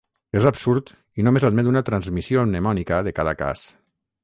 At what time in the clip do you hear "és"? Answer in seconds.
0.37-0.45